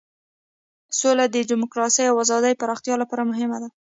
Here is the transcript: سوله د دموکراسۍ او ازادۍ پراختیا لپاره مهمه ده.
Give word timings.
سوله 0.99 1.25
د 1.29 1.35
دموکراسۍ 1.51 2.05
او 2.09 2.15
ازادۍ 2.23 2.53
پراختیا 2.61 2.95
لپاره 2.99 3.29
مهمه 3.31 3.57
ده. 3.61 3.69